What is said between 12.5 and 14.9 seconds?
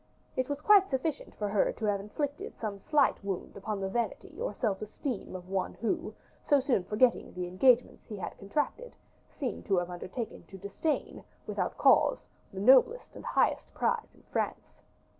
the noblest and highest prize in France.